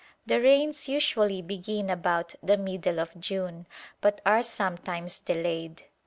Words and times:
The 0.25 0.41
rains 0.41 0.89
usually 0.89 1.43
begin 1.43 1.87
about 1.87 2.33
the 2.41 2.57
middle 2.57 2.99
of 2.99 3.19
June, 3.19 3.67
but 4.01 4.19
are 4.25 4.41
sometimes 4.41 5.19
delayed. 5.19 5.83